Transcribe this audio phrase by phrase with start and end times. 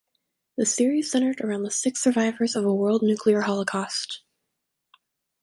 [0.57, 4.23] The series centered around the six survivors of a world nuclear holocaust.